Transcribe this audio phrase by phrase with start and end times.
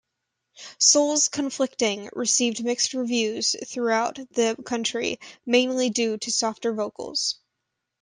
[0.79, 7.37] "Souls Conflicting" received mixed reviews throughout the country, mainly due to the softer vocals.